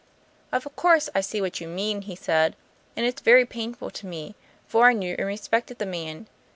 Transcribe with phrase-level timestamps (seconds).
[0.51, 2.55] "Of course, I see what you mean," he said,
[2.97, 4.33] "and it's very painful for me,
[4.65, 6.25] for I knew and respected the man.